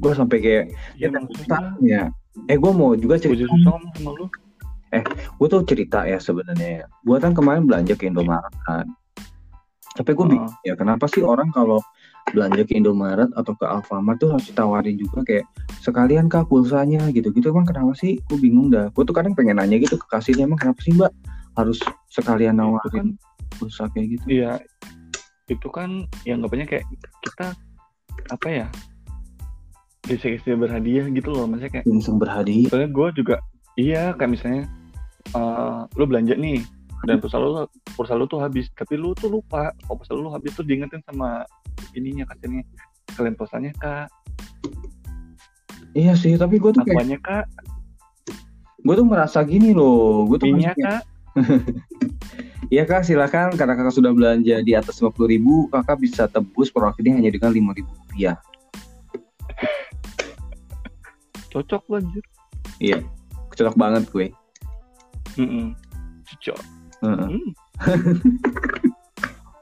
Gue 0.00 0.12
sampai 0.16 0.38
kayak 0.40 0.64
ya, 0.96 1.08
ya. 1.84 2.02
Eh, 2.48 2.56
gue 2.56 2.72
mau 2.72 2.96
juga 2.96 3.20
cerita. 3.20 3.44
sama 3.96 4.10
lu 4.16 4.26
Gue 5.36 5.46
tuh 5.48 5.62
cerita 5.64 6.08
ya 6.08 6.16
sebenarnya. 6.16 6.88
Gue 7.04 7.16
kan 7.20 7.36
kemarin 7.36 7.68
belanja 7.68 7.94
ke 7.94 8.08
Indomaret 8.08 8.52
kan. 8.64 8.88
Tapi 9.90 10.14
gue 10.14 10.26
bingung 10.38 10.54
ya 10.62 10.78
kenapa 10.78 11.10
sih 11.10 11.20
orang 11.20 11.50
kalau 11.50 11.82
belanja 12.30 12.62
ke 12.62 12.78
Indomaret 12.78 13.26
atau 13.34 13.52
ke 13.58 13.66
Alfamart 13.66 14.22
tuh 14.22 14.30
harus 14.30 14.46
ditawarin 14.46 14.94
juga 14.94 15.26
kayak 15.26 15.44
sekalian 15.82 16.30
kah 16.30 16.46
pulsanya 16.46 17.10
gitu-gitu 17.10 17.50
emang 17.50 17.66
kenapa 17.66 17.92
sih? 17.98 18.22
Gue 18.30 18.38
bingung 18.38 18.70
dah. 18.70 18.88
Gue 18.94 19.02
tuh 19.02 19.14
kadang 19.14 19.34
pengen 19.34 19.58
nanya 19.58 19.76
gitu 19.82 19.98
ke 19.98 20.06
kasirnya 20.08 20.46
emang 20.46 20.58
kenapa 20.58 20.80
sih 20.80 20.94
mbak 20.94 21.12
harus 21.58 21.78
sekalian 22.08 22.56
nawarin 22.56 23.18
pulsa 23.58 23.90
kayak 23.90 24.18
gitu? 24.18 24.24
Iya, 24.30 24.62
itu 25.50 25.68
kan 25.68 26.06
yang 26.22 26.40
anggapannya 26.42 26.66
kayak 26.70 26.86
kita 27.26 27.52
apa 28.30 28.48
ya 28.48 28.66
gesek-gesek 30.08 30.58
berhadiah 30.58 31.06
gitu 31.12 31.30
loh, 31.30 31.46
maksudnya 31.46 31.80
kayak 31.80 31.86
Langsung 31.86 32.16
berhadiah. 32.18 32.68
soalnya 32.72 32.90
gue 32.90 33.08
juga 33.14 33.36
iya 33.78 34.10
kayak 34.16 34.30
misalnya 34.34 34.62
eh 35.36 35.80
lu 35.94 36.04
belanja 36.08 36.34
nih 36.34 36.64
dan 37.06 37.16
pulsa 37.16 37.40
lu 37.40 37.64
pulsa 37.96 38.12
lu 38.12 38.28
tuh 38.28 38.44
habis, 38.44 38.68
tapi 38.76 39.00
lu 39.00 39.16
tuh 39.16 39.32
lupa 39.32 39.72
kalau 39.86 39.96
pulsa 40.00 40.12
lu 40.12 40.28
habis 40.28 40.52
tuh 40.52 40.66
diingetin 40.66 41.00
sama 41.06 41.48
ininya 41.96 42.28
kasirnya 42.28 42.60
kalian 43.16 43.34
pulsanya 43.34 43.72
kak, 43.80 44.06
Iya 45.90 46.14
sih, 46.14 46.38
tapi 46.38 46.62
gue 46.62 46.70
tuh 46.70 46.86
kayak 46.86 46.96
apanya 47.02 47.18
kak, 47.18 47.44
gue 48.86 48.94
tuh 48.94 49.06
merasa 49.06 49.42
gini 49.42 49.74
loh. 49.74 50.22
Gue 50.30 50.38
tuh 50.38 50.54
minyak 50.54 50.78
kayak, 50.78 51.02
kak, 51.02 51.02
Iya 52.73 52.83
kak, 52.89 53.05
silakan 53.05 53.53
karena 53.55 53.77
kakak 53.77 53.93
sudah 53.93 54.11
belanja 54.15 54.61
di 54.65 54.73
atas 54.73 54.97
50 54.97 55.15
ribu, 55.29 55.69
kakak 55.69 56.01
bisa 56.01 56.25
tebus 56.25 56.73
produk 56.73 56.97
ini 57.01 57.21
hanya 57.21 57.29
dengan 57.33 57.51
5 57.53 57.77
ribu 57.77 57.91
rupiah. 57.93 58.37
cocok 61.55 61.83
lu 61.87 61.93
anjir. 62.03 62.23
Iya, 62.83 62.99
cocok 63.55 63.75
banget 63.79 64.03
gue. 64.11 64.27
Mm-mm. 65.39 65.71
Cocok. 66.27 66.59
Heeh. 67.03 67.27
Hmm. 67.31 67.49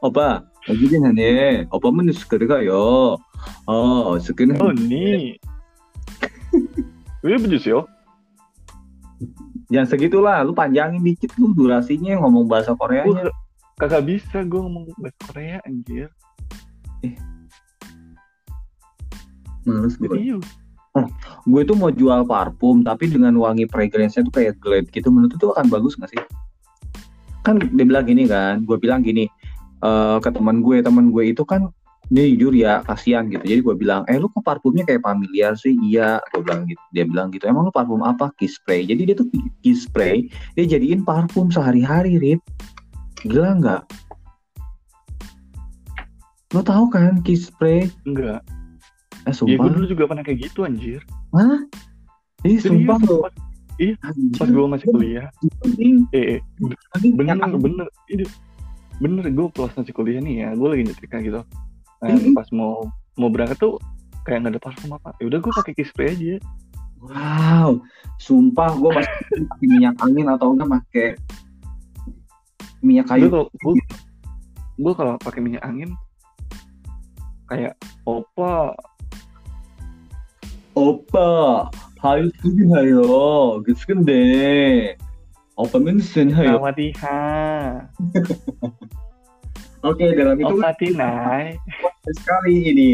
오빠 0.04 0.44
여기긴 0.70 1.06
하네 1.06 1.68
오빠는 1.72 2.12
스크리가요 2.12 3.16
어 3.66 4.20
스크린 4.20 4.60
Oh 4.60 4.76
nih. 4.76 5.40
Ini 7.24 7.40
bejus 7.40 7.64
yo. 7.72 7.88
Jangan 9.69 9.89
segitulah 9.89 10.41
lu 10.45 10.57
panjangin 10.57 11.01
dikit 11.05 11.33
lu 11.37 11.53
durasinya 11.53 12.17
ngomong 12.25 12.49
bahasa 12.49 12.73
Gue 12.73 12.81
Koreanya 12.81 13.29
kagak 13.79 14.05
bisa 14.09 14.43
gue 14.43 14.61
ngomong 14.61 14.91
bahasa 14.99 15.19
Korea 15.31 15.59
anjir. 15.63 16.11
males 19.69 19.95
gue 20.01 20.09
Serius. 20.09 20.49
gue 21.45 21.63
tuh 21.69 21.77
mau 21.77 21.93
jual 21.93 22.25
parfum 22.25 22.81
tapi 22.81 23.13
dengan 23.13 23.37
wangi 23.37 23.69
fragrance-nya 23.69 24.25
tuh 24.27 24.35
kayak 24.35 24.57
Glade 24.59 24.89
gitu 24.91 25.13
menurut 25.13 25.37
tuh 25.37 25.53
akan 25.53 25.69
bagus 25.69 25.95
gak 26.01 26.11
sih 26.11 26.23
kan 27.45 27.61
dia 27.61 27.85
bilang 27.85 28.09
gini 28.09 28.25
kan 28.25 28.65
gue 28.65 28.77
bilang 28.81 29.05
gini 29.05 29.29
eh 29.85 30.17
ke 30.19 30.29
teman 30.33 30.65
gue 30.65 30.83
teman 30.83 31.13
gue 31.13 31.31
itu 31.31 31.45
kan 31.47 31.71
dia 32.09 32.25
jujur 32.33 32.53
ya 32.57 32.81
kasihan 32.89 33.29
gitu. 33.29 33.45
Jadi 33.45 33.61
gue 33.61 33.75
bilang 33.77 34.03
eh 34.09 34.17
lu 34.17 34.33
kok 34.33 34.41
parfumnya 34.41 34.89
kayak 34.89 35.05
familiar 35.05 35.53
sih? 35.61 35.77
Iya 35.77 36.25
gue 36.33 36.41
bilang 36.41 36.65
gitu. 36.65 36.81
Dia 36.97 37.05
bilang 37.05 37.29
gitu 37.29 37.45
emang 37.45 37.69
lu 37.69 37.73
parfum 37.73 38.01
apa? 38.01 38.33
Kiss 38.41 38.57
spray. 38.57 38.89
Jadi 38.89 39.13
dia 39.13 39.17
tuh 39.17 39.29
kiss 39.61 39.85
spray 39.85 40.33
dia 40.57 40.65
jadiin 40.65 41.05
parfum 41.05 41.53
sehari-hari 41.53 42.17
rip. 42.17 42.41
Gila 43.21 43.61
nggak? 43.61 43.83
Lo 46.57 46.65
tahu 46.65 46.89
kan 46.89 47.21
kiss 47.21 47.53
spray? 47.53 47.93
Enggak. 48.09 48.41
eh 49.29 49.29
Ya 49.29 49.33
sumpah 49.37 49.69
gue 49.69 49.73
dulu 49.77 49.87
juga 49.93 50.09
pernah 50.09 50.25
kayak 50.25 50.49
gitu 50.49 50.65
anjir. 50.65 51.05
Hah? 51.37 51.61
Ih, 52.49 52.57
Serius, 52.57 52.89
sumpah 52.89 52.97
lo. 53.05 53.29
pas, 53.29 54.15
pas 54.41 54.49
gue 54.49 54.67
masih 54.67 54.87
kuliah. 54.89 55.29
Eh, 56.17 56.41
eh 56.41 56.41
bener 57.13 57.37
bener 57.61 57.87
ini 58.09 58.25
bener 58.99 59.29
gue 59.31 59.47
pas 59.53 59.71
masih 59.77 59.95
kuliah 59.95 60.19
nih 60.19 60.35
ya 60.43 60.49
gue 60.57 60.67
lagi 60.67 60.83
nyetrika 60.89 61.23
gitu 61.23 61.45
nah, 62.03 62.15
mm 62.15 62.19
-hmm. 62.19 62.35
pas 62.35 62.49
mau 62.55 62.87
mau 63.19 63.31
berangkat 63.31 63.59
tuh 63.59 63.75
kayak 64.27 64.45
nggak 64.45 64.55
ada 64.57 64.63
parfum 64.63 64.91
apa. 64.95 65.11
Yaudah 65.23 65.41
gue 65.41 65.53
pakai 65.53 65.73
kispray 65.75 66.15
aja. 66.15 66.37
Wow 66.99 67.79
sumpah 68.19 68.75
gue 68.75 68.91
pasti 68.91 69.47
minyak 69.63 69.95
angin 70.03 70.27
atau 70.27 70.53
enggak 70.53 70.83
pakai 70.83 71.09
minyak 72.83 73.07
kayu. 73.07 73.31
Gue 73.31 73.75
gue 74.79 74.93
kalau 74.95 75.15
pakai 75.23 75.41
minyak 75.43 75.63
angin 75.63 75.95
kayak 77.49 77.75
opa 78.05 78.75
opa 80.75 81.31
hayu 82.03 82.27
sugi 82.43 82.65
hayo. 82.75 83.63
Gitu 83.63 83.95
deh 84.03 84.99
opa 85.55 85.79
minsun 85.79 86.35
hayo. 86.35 86.59
Selamat 86.59 86.79
Oke, 89.87 90.11
okay, 90.11 90.19
dalam 90.19 90.35
itu 90.35 90.59
Patinai. 90.59 91.55
Podcast 91.79 92.21
kali 92.27 92.55
ini. 92.75 92.93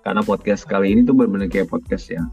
Karena 0.00 0.24
podcast 0.24 0.64
kali 0.64 0.96
ini 0.96 1.04
tuh 1.04 1.12
benar-benar 1.12 1.52
kayak 1.52 1.68
podcast 1.68 2.08
ya. 2.08 2.24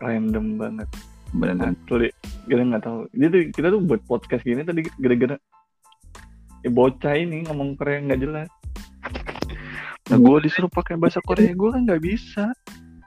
Random 0.00 0.56
banget. 0.56 0.88
Benar. 1.36 1.76
Asli, 1.76 2.08
ah, 2.08 2.12
kita 2.48 2.62
nggak 2.64 2.84
tahu. 2.88 3.04
Jadi 3.12 3.52
kita 3.52 3.68
tuh 3.68 3.84
buat 3.84 4.00
podcast 4.08 4.48
gini 4.48 4.64
tadi 4.64 4.80
gara-gara 4.96 5.36
ya, 6.64 6.70
bocah 6.72 7.20
ini 7.20 7.44
ngomong 7.52 7.76
keren 7.76 8.08
nggak 8.08 8.20
jelas. 8.24 8.48
Nah, 10.08 10.16
gue 10.16 10.36
disuruh 10.40 10.72
pakai 10.72 10.96
bahasa 10.96 11.20
Korea 11.20 11.52
gue 11.52 11.68
kan 11.68 11.84
nggak 11.84 12.00
bisa. 12.00 12.48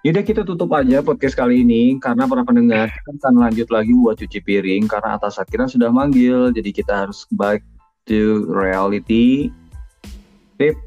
Yaudah 0.06 0.22
kita 0.22 0.46
tutup 0.46 0.70
aja 0.78 1.02
podcast 1.02 1.34
kali 1.34 1.66
ini 1.66 1.98
karena 1.98 2.30
para 2.30 2.46
pendengar 2.46 2.94
kita 2.94 3.26
akan 3.26 3.42
lanjut 3.42 3.66
lagi 3.74 3.90
buat 3.90 4.14
cuci 4.22 4.38
piring 4.38 4.86
karena 4.86 5.18
atas 5.18 5.42
akhirnya 5.42 5.66
sudah 5.66 5.90
manggil 5.90 6.54
jadi 6.54 6.70
kita 6.70 6.94
harus 6.94 7.26
back 7.34 7.66
to 8.06 8.46
reality. 8.46 9.50
Pip, 10.62 10.78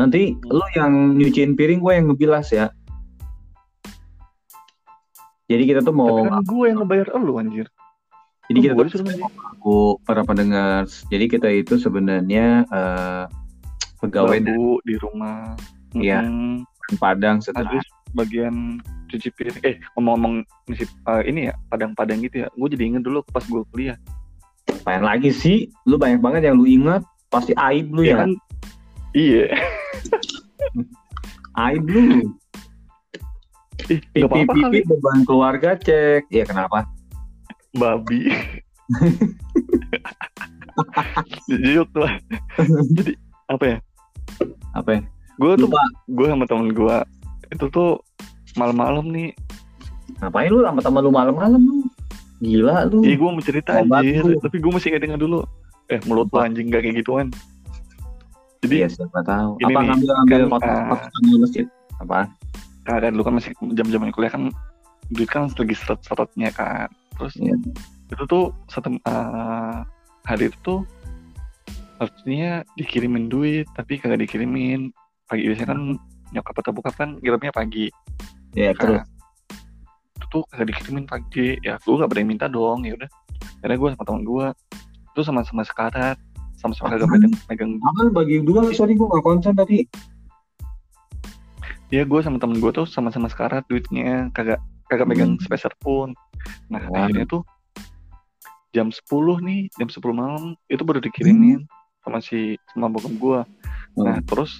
nanti 0.00 0.32
lu 0.48 0.64
yang 0.80 1.12
nyuciin 1.12 1.60
piring 1.60 1.84
gue 1.84 1.92
yang 1.92 2.08
ngebilas 2.08 2.56
ya. 2.56 2.72
Jadi 5.52 5.62
kita 5.68 5.84
tuh 5.84 5.92
mau 5.92 6.24
Tapi 6.24 6.32
kan 6.32 6.40
gue 6.48 6.64
yang 6.64 6.78
ngebayar 6.80 7.06
lu 7.20 7.36
anjir. 7.36 7.68
jadi 8.48 8.58
kita 8.64 8.72
tuh 8.80 8.88
aku 9.28 10.00
para 10.08 10.24
pendengar. 10.24 10.88
Jadi 11.12 11.28
kita 11.28 11.52
itu 11.52 11.76
sebenarnya 11.76 12.64
eh, 12.64 13.24
pegawai 14.00 14.40
Babu 14.40 14.80
di 14.88 14.96
rumah. 14.96 15.52
Iya. 15.92 16.24
Mm-mm. 16.24 16.64
Padang 16.96 17.44
setelah 17.44 17.68
Habis 17.68 17.93
bagian 18.14 18.78
cuci 19.10 19.28
piring. 19.34 19.58
Eh, 19.66 19.76
ngomong-ngomong 19.98 20.34
eh, 20.70 21.22
ini 21.28 21.50
ya, 21.50 21.54
padang-padang 21.68 22.22
gitu 22.22 22.42
ya. 22.42 22.48
Gue 22.54 22.68
jadi 22.72 22.94
inget 22.94 23.02
dulu 23.04 23.20
pas 23.28 23.44
gue 23.44 23.62
kuliah. 23.74 23.98
Apaan 24.70 25.04
lagi 25.04 25.34
sih? 25.34 25.68
Lu 25.84 26.00
banyak 26.00 26.22
banget 26.22 26.48
yang 26.48 26.56
lu 26.56 26.64
ingat. 26.64 27.02
Pasti 27.28 27.52
aib 27.58 27.90
lu 27.90 28.06
ya. 28.06 28.24
kan 28.24 28.30
Iya. 29.14 29.46
Aib 31.54 31.86
lu. 31.86 32.34
Ih, 33.90 34.00
Pipi 34.00 34.24
apa-apa 34.24 34.54
kali. 34.54 34.80
pipi 34.80 34.90
beban 34.90 35.18
keluarga 35.28 35.70
cek. 35.76 36.26
Iya 36.32 36.44
kenapa? 36.48 36.88
Babi. 37.76 38.32
Jujur 41.50 41.86
lah. 41.94 42.14
Jadi 42.96 43.12
apa 43.46 43.64
ya? 43.64 43.78
Apa 44.74 44.90
ya? 44.98 45.00
Gue 45.38 45.52
tuh 45.58 45.68
gue 46.10 46.26
sama 46.30 46.44
temen 46.46 46.70
gue 46.70 46.96
itu 47.54 47.66
tuh 47.70 48.02
malam-malam 48.58 49.06
nih. 49.10 49.30
Ngapain 50.20 50.50
lu 50.50 50.60
sama 50.62 50.80
teman 50.82 51.00
lu 51.06 51.10
malam-malam 51.14 51.60
lu? 51.62 51.76
Gila 52.42 52.90
lu. 52.90 53.00
Iya 53.06 53.14
gue 53.16 53.30
mau 53.30 53.42
cerita 53.42 53.70
Obat 53.80 54.02
anjir, 54.04 54.22
lu. 54.26 54.38
tapi 54.42 54.56
gue 54.60 54.70
masih 54.74 54.88
ingat 54.92 55.02
dengar 55.06 55.18
dulu. 55.22 55.40
Eh 55.88 56.00
mulut 56.04 56.28
lu 56.28 56.38
anjing 56.42 56.68
gak 56.68 56.82
kayak 56.84 57.00
gituan. 57.00 57.26
Jadi 58.64 58.74
Iya 58.84 58.88
siapa 58.90 59.20
tahu. 59.24 59.60
Ini 59.60 59.64
Apa 59.72 59.78
nih, 59.80 59.86
ngambil 59.88 60.08
ngambil 60.10 60.40
kan, 60.40 60.50
kotak 60.50 61.00
ah, 61.00 61.20
di 61.22 61.36
masjid? 61.38 61.66
Apa? 62.02 62.20
kan 62.84 63.16
lu 63.16 63.24
kan 63.24 63.32
masih 63.40 63.56
jam-jam 63.72 64.04
kuliah 64.12 64.28
kan 64.28 64.52
duit 65.08 65.28
kan 65.28 65.48
lagi 65.48 65.74
seret-seretnya 65.76 66.52
kan. 66.52 66.88
Terus 67.16 67.32
Iya. 67.40 67.56
itu 68.12 68.22
tuh 68.28 68.52
satu 68.68 68.92
eh, 68.92 69.78
hari 70.28 70.52
itu 70.52 70.58
tuh 70.60 70.80
harusnya 71.96 72.66
dikirimin 72.76 73.32
duit 73.32 73.64
tapi 73.72 73.96
kagak 73.96 74.20
dikirimin 74.26 74.92
pagi 75.24 75.48
biasanya 75.48 75.68
kan 75.72 75.80
nyokap 76.34 76.54
atau 76.56 76.72
bokap 76.72 76.94
kan 76.94 77.16
ngirimnya 77.16 77.50
pagi 77.50 77.86
Iya 78.52 78.70
terus. 78.72 78.98
Nah, 78.98 79.06
itu 80.14 80.26
tuh 80.28 80.42
kagak 80.46 80.66
dikirimin 80.68 81.04
pagi 81.04 81.58
ya 81.60 81.74
gue 81.76 81.94
gak 81.94 82.06
berani 82.06 82.26
minta 82.28 82.46
dong 82.46 82.82
ya 82.82 82.94
udah 82.94 83.10
karena 83.60 83.74
gue 83.74 83.88
sama 83.90 84.04
teman 84.04 84.22
gue 84.22 84.46
itu 85.08 85.20
sama-sama 85.22 85.62
sekarat 85.62 86.18
sama-sama 86.54 86.86
kagak 86.90 87.04
Apaan? 87.04 87.20
megang, 87.20 87.34
megang 87.46 87.72
Apa 87.80 88.02
bagi 88.10 88.36
dua? 88.40 88.60
Sorry 88.70 88.92
gue 88.92 89.06
gak 89.06 89.22
konsen 89.22 89.52
tadi. 89.52 89.86
ya 91.88 92.02
gue 92.02 92.20
sama 92.20 92.36
temen 92.36 92.58
gue 92.58 92.70
tuh 92.70 92.84
sama-sama 92.84 93.26
sekarat 93.26 93.62
duitnya 93.64 94.26
kagak 94.32 94.58
kagak 94.88 95.06
megang 95.06 95.36
Hmm. 95.36 95.40
sepeser 95.40 95.70
pun 95.78 96.10
nah 96.66 96.82
Wah. 96.84 97.06
akhirnya 97.06 97.24
tuh 97.24 97.42
jam 98.70 98.90
10 98.90 99.06
nih 99.40 99.70
jam 99.72 99.86
10 99.86 100.02
malam 100.10 100.42
itu 100.66 100.82
baru 100.82 100.98
dikirimin 100.98 101.62
sama 102.02 102.18
si 102.18 102.58
sama 102.68 102.90
bokap 102.90 103.14
gue 103.14 103.38
nah 103.96 104.16
Hmm. 104.16 104.26
terus 104.26 104.58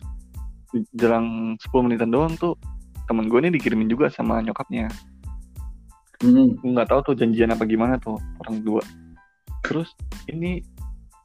jelang 0.95 1.55
10 1.59 1.87
menitan 1.87 2.11
doang 2.11 2.35
tuh 2.35 2.59
temen 3.05 3.29
gue 3.29 3.39
nih 3.45 3.53
dikirimin 3.55 3.89
juga 3.91 4.09
sama 4.09 4.41
nyokapnya. 4.41 4.89
Hmm. 6.25 6.57
nggak 6.57 6.89
tahu 6.89 7.13
tuh 7.13 7.15
janjian 7.21 7.53
apa 7.53 7.69
gimana 7.69 8.01
tuh 8.01 8.17
orang 8.41 8.65
dua. 8.65 8.83
Terus 9.61 9.93
ini 10.31 10.65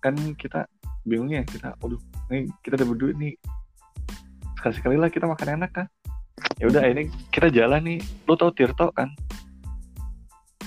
kan 0.04 0.16
kita 0.36 0.68
bingung 1.08 1.32
ya 1.32 1.44
kita 1.48 1.76
aduh 1.80 2.00
nih 2.28 2.52
kita 2.66 2.84
udah 2.84 2.88
berdua 2.90 3.12
nih. 3.16 3.34
Sekali 4.60 4.74
sekali 4.76 4.96
lah 5.00 5.08
kita 5.08 5.24
makan 5.24 5.62
enak 5.62 5.72
kan. 5.72 5.88
Ya 6.60 6.68
udah 6.68 6.84
ini 6.84 7.08
kita 7.32 7.48
jalan 7.48 7.80
nih. 7.88 8.00
Lo 8.28 8.36
tau 8.36 8.52
Tirto 8.52 8.92
kan? 8.92 9.08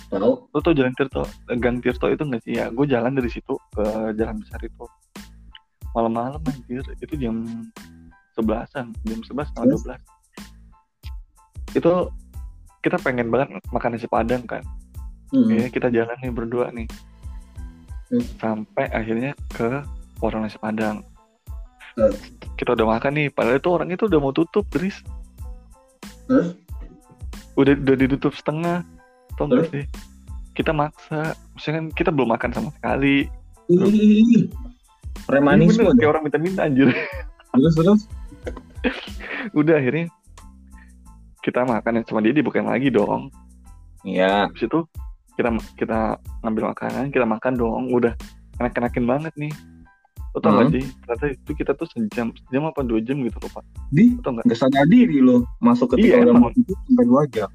Tahu? 0.08 0.32
lo 0.48 0.58
tau 0.60 0.72
jalan 0.72 0.92
Tirto? 0.96 1.28
Gang 1.60 1.84
Tirto 1.84 2.08
itu 2.08 2.24
nggak 2.24 2.42
sih? 2.44 2.56
Ya 2.56 2.72
gue 2.72 2.86
jalan 2.88 3.12
dari 3.12 3.28
situ 3.28 3.52
ke 3.76 4.16
jalan 4.16 4.40
besar 4.40 4.60
itu. 4.64 4.84
Malam-malam 5.92 6.40
anjir 6.48 6.80
itu 7.04 7.14
jam 7.20 7.44
sebelasan 8.32 8.96
jam 9.04 9.20
sebelas 9.24 9.48
atau 9.54 9.68
dua 9.68 9.80
belas 9.84 10.00
itu 11.72 11.92
kita 12.82 12.96
pengen 13.00 13.30
banget 13.30 13.62
makan 13.70 13.96
nasi 13.96 14.10
padang 14.10 14.44
kan 14.44 14.64
Hmm. 15.32 15.48
Kayaknya 15.48 15.70
kita 15.72 15.88
jalan 15.88 16.16
nih 16.20 16.32
berdua 16.32 16.66
nih. 16.76 16.88
Hmm. 18.12 18.24
Sampai 18.36 18.86
akhirnya 18.92 19.32
ke 19.48 19.80
warung 20.20 20.44
nasi 20.44 20.60
Padang. 20.60 21.00
Hmm. 21.96 22.12
Kita 22.60 22.76
udah 22.76 22.86
makan 22.86 23.12
nih, 23.16 23.28
padahal 23.32 23.58
itu 23.58 23.70
orang 23.72 23.88
itu 23.90 24.04
udah 24.04 24.20
mau 24.20 24.32
tutup, 24.36 24.68
Dris. 24.68 25.00
Terus? 26.28 26.52
Udah 27.56 27.72
udah 27.72 27.96
ditutup 27.96 28.36
setengah. 28.36 28.84
Tau 29.40 29.48
gak 29.48 29.72
sih? 29.72 29.84
Kita 30.52 30.76
maksa. 30.76 31.32
Maksudnya 31.56 31.80
kan 31.80 31.86
kita 31.96 32.10
belum 32.12 32.28
makan 32.36 32.52
sama 32.52 32.70
sekali. 32.76 33.24
Bener, 33.72 33.88
kayak 35.96 36.10
orang 36.12 36.24
minta-minta 36.28 36.68
anjir. 36.68 36.92
Terus 37.56 37.74
terus. 37.76 38.00
udah 39.58 39.74
akhirnya 39.76 40.06
kita 41.42 41.66
makan 41.66 42.02
sama 42.06 42.22
dia 42.22 42.32
dibukain 42.32 42.66
lagi 42.66 42.88
dong. 42.88 43.30
Iya. 44.02 44.46
Habis 44.46 44.66
itu 44.66 44.78
kita 45.34 45.48
kita 45.74 45.98
ngambil 46.42 46.70
makanan, 46.70 47.10
kita 47.10 47.26
makan 47.26 47.52
dong. 47.54 47.82
Udah 47.90 48.14
enak-enakin 48.58 49.04
banget 49.04 49.32
nih. 49.36 49.52
Lo 50.32 50.40
tau 50.40 50.54
gak 50.54 50.64
Hmm. 50.64 50.74
sih? 50.74 50.84
Ternyata 51.04 51.24
itu 51.28 51.50
kita 51.52 51.72
tuh 51.74 51.86
sejam, 51.86 52.32
sejam 52.32 52.64
apa 52.64 52.80
dua 52.80 53.04
jam 53.04 53.20
gitu 53.20 53.36
lupa. 53.36 53.60
Di 53.90 54.16
Lo 54.16 54.20
tau 54.22 54.32
gak? 54.32 54.44
nggak 54.48 54.58
sadar 54.58 54.84
diri 54.86 55.20
lo 55.20 55.44
masuk 55.58 55.92
ketika 55.92 56.16
Iya, 56.18 56.24
emang. 56.24 56.48
mau 56.48 56.50
sampai 56.56 57.04
dua 57.04 57.22
jam. 57.28 57.48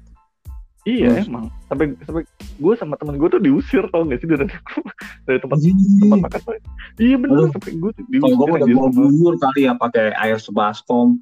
Iya 0.88 1.20
emang. 1.28 1.52
Sampai 1.68 1.92
sampai 2.08 2.24
gue 2.56 2.74
sama 2.80 2.96
temen 2.96 3.20
gue 3.20 3.28
tuh 3.28 3.40
diusir 3.44 3.84
tau 3.92 4.08
gak 4.08 4.24
sih 4.24 4.28
dari 4.28 4.48
dari 5.28 5.38
tempat 5.44 5.56
Anjing. 5.60 5.76
tempat 6.00 6.18
makan 6.24 6.40
tuh. 6.40 6.52
Iya 6.96 7.16
Aduh. 7.20 7.48
sampai 7.52 7.72
gue 7.76 7.90
Kalau 7.92 8.08
diusir 8.08 8.32
gue 8.32 8.46
udah 8.48 8.68
bawa 8.72 8.90
buyur 8.96 9.34
kali 9.36 9.60
ya 9.68 9.72
pakai 9.76 10.16
air 10.16 10.38
sebaskom. 10.40 11.20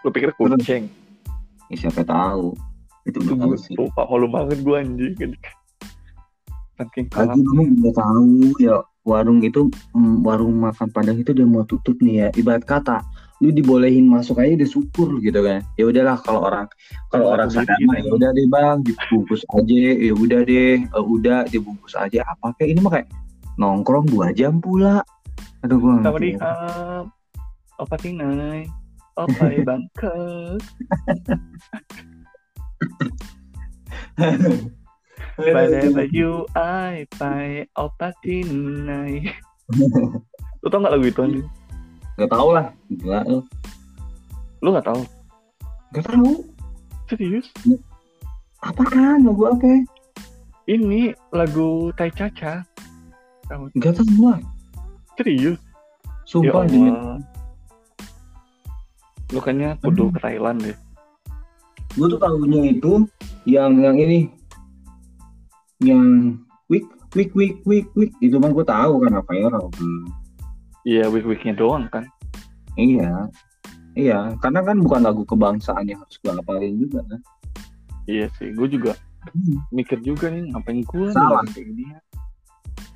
Gue 0.00 0.10
pikir 0.16 0.32
kucing. 0.40 0.88
Ya, 1.68 1.76
siapa 1.76 2.08
tahu. 2.08 2.56
Itu 3.04 3.20
Itu 3.20 3.36
gue 3.36 3.56
lupa 3.76 4.08
malu 4.08 4.26
banget 4.32 4.64
gue 4.64 4.76
anjing. 4.80 5.12
Saking 6.74 7.06
Lagi 7.12 7.40
kamu 7.44 7.62
udah 7.84 7.94
tahu 7.94 8.32
ya 8.58 8.76
warung 9.04 9.44
itu 9.44 9.68
mm, 9.92 10.24
warung 10.24 10.56
makan 10.64 10.88
padang 10.90 11.20
itu 11.20 11.36
udah 11.36 11.46
mau 11.46 11.64
tutup 11.68 12.00
nih 12.00 12.26
ya. 12.26 12.28
Ibarat 12.32 12.64
kata 12.64 13.04
lu 13.44 13.52
dibolehin 13.52 14.08
masuk 14.08 14.40
aja 14.40 14.56
udah 14.56 14.70
syukur 14.72 15.20
gitu 15.20 15.44
kan. 15.44 15.60
Ya 15.76 15.84
udahlah 15.84 16.16
kalau 16.24 16.48
orang 16.48 16.64
kalau 17.12 17.36
orang 17.36 17.52
sadar 17.52 17.76
mah 17.84 18.00
ya 18.00 18.08
udah 18.08 18.32
deh 18.32 18.48
bang 18.48 18.80
dibungkus 18.80 19.44
aja 19.52 19.84
ya 20.00 20.12
udah 20.16 20.40
deh 20.48 20.80
eh, 20.80 21.04
udah 21.04 21.44
dibungkus 21.52 21.92
aja 21.92 22.24
apa 22.24 22.56
kayak 22.56 22.72
ini 22.72 22.80
mah 22.80 22.92
kayak 22.96 23.08
nongkrong 23.60 24.08
dua 24.08 24.32
jam 24.32 24.64
pula. 24.64 25.04
Aduh 25.60 25.76
gua 25.76 26.00
nggak 26.00 26.08
Sama 26.08 26.16
ngerti. 26.16 26.30
di 26.32 26.40
hap. 26.40 27.06
Opa 27.76 27.96
tinai. 28.00 28.64
Opa 29.20 29.44
bangkes. 29.60 30.64
Whenever 35.36 36.06
you 36.08 36.46
I 36.56 37.04
by 37.20 37.68
Opa 37.76 38.16
tinai. 38.24 39.28
Lu 40.64 40.72
tau 40.72 40.80
gak 40.80 40.96
lagu 40.96 41.04
itu 41.04 41.20
anjing? 41.20 41.46
Gak 42.14 42.30
tau 42.30 42.48
lah. 42.54 42.70
Gila 42.90 43.20
lu. 43.26 43.38
Lu 44.62 44.68
gak 44.74 44.86
tau? 44.86 45.00
Gak 45.94 46.06
tahu. 46.06 46.46
Serius? 47.10 47.50
Apaan 48.64 49.26
lagu 49.28 49.44
apa? 49.50 49.84
Ini 50.64 51.12
lagu 51.34 51.92
Tai 51.98 52.08
Caca. 52.14 52.64
Tahu? 53.50 53.68
Gak 53.76 53.98
tahu 53.98 54.08
gua. 54.16 54.40
Serius? 55.20 55.60
Sumpah 56.24 56.64
ya 56.70 56.88
Allah. 56.88 57.18
Lu 59.34 59.38
kayaknya 59.42 59.76
kudu 59.82 60.08
ke 60.14 60.18
Thailand 60.22 60.58
deh. 60.62 60.78
gue 61.94 62.10
tuh 62.10 62.18
tahunya 62.18 62.74
itu 62.74 63.06
yang 63.46 63.78
yang 63.78 63.94
ini 63.94 64.26
yang 65.78 66.34
week 66.66 66.82
week 67.14 67.30
week 67.38 67.62
week 67.62 67.86
week 67.94 68.10
itu 68.18 68.34
mah 68.34 68.50
gue 68.50 68.66
tahu 68.66 68.98
karena 68.98 69.22
viral 69.22 69.70
Hmm. 69.78 70.02
Iya, 70.84 71.08
week-weeknya 71.08 71.54
doang 71.54 71.88
kan. 71.88 72.04
iya 72.74 73.30
iya 73.94 74.34
karena 74.38 74.60
kan 74.60 74.76
bukan 74.76 75.00
lagu 75.00 75.22
kebangsaan 75.22 75.86
yang 75.86 76.02
harus 76.02 76.18
gue 76.18 76.28
hafalin 76.28 76.74
juga 76.76 77.06
kan 77.06 77.20
Iya 78.04 78.26
sih, 78.36 78.50
gue 78.50 78.68
juga 78.68 78.92
Hmm. 79.24 79.56
mikir 79.72 80.04
juga 80.04 80.28
nih 80.28 80.52
ngapain 80.52 80.84
gue 80.84 81.08
Salah. 81.08 81.40
kayak 81.48 81.64
gini 81.64 81.84
ya. 81.88 82.00